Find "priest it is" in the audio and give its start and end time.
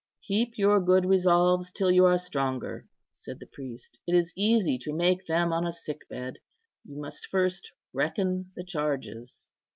3.45-4.33